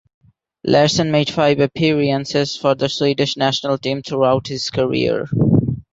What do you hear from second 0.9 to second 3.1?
made five appearances for the